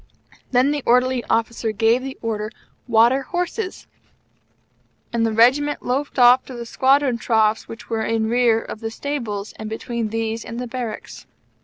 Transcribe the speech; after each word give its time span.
Then 0.49 0.71
the 0.71 0.81
Orderly 0.87 1.23
Officer 1.25 1.71
gave 1.71 2.01
the 2.01 2.17
order: 2.23 2.51
"Water 2.87 3.21
horses," 3.21 3.85
and 5.13 5.27
the 5.27 5.31
Regiment 5.31 5.83
loafed 5.85 6.17
off 6.17 6.43
to 6.45 6.55
the 6.55 6.65
squadron 6.65 7.19
troughs, 7.19 7.67
which 7.67 7.87
were 7.87 8.01
in 8.01 8.27
rear 8.27 8.59
of 8.59 8.79
the 8.79 8.89
stables 8.89 9.53
and 9.59 9.69
between 9.69 10.09
these 10.09 10.43
and 10.43 10.59
the 10.59 10.65
barracks. 10.65 11.27